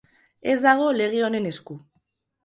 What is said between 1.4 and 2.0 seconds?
esku.